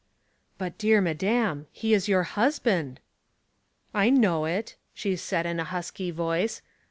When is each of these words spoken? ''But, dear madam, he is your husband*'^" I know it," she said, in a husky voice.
''But, 0.59 0.79
dear 0.79 0.99
madam, 0.99 1.67
he 1.71 1.93
is 1.93 2.07
your 2.07 2.23
husband*'^" 2.23 2.97
I 4.01 4.09
know 4.09 4.45
it," 4.45 4.75
she 4.95 5.15
said, 5.15 5.45
in 5.45 5.59
a 5.59 5.63
husky 5.63 6.09
voice. 6.09 6.63